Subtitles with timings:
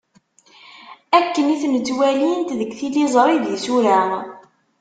[1.17, 3.99] Akken i ten-ttwalint deg tiliẓri d yisura.